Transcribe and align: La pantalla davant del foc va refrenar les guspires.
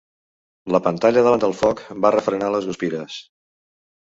La 0.75 0.79
pantalla 0.87 1.23
davant 1.27 1.43
del 1.43 1.53
foc 1.59 1.83
va 2.07 2.13
refrenar 2.17 2.51
les 2.57 2.71
guspires. 2.71 3.21